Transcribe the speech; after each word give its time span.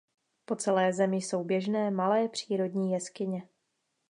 Po 0.45 0.55
celé 0.55 0.93
zemi 0.93 1.17
jsou 1.21 1.43
běžné 1.43 1.91
malé 1.91 2.29
přírodní 2.29 2.91
jeskyně. 2.91 3.47